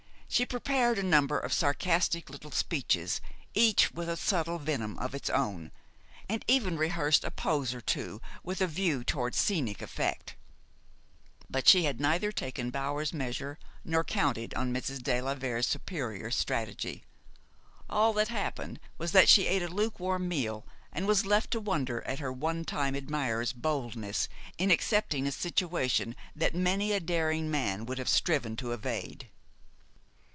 [0.33, 3.19] She prepared a number of sarcastic little speeches,
[3.53, 5.71] each with a subtle venom of its own,
[6.29, 10.35] and even rehearsed a pose or two with a view toward scenic effect.
[11.49, 15.03] But she had neither taken Bower's measure nor counted on Mrs.
[15.03, 17.03] de la Vere's superior strategy.
[17.89, 22.03] All that happened was that she ate a lukewarm meal, and was left to wonder
[22.03, 27.85] at her one time admirer's boldness in accepting a situation that many a daring man
[27.85, 29.27] would have striven to evade.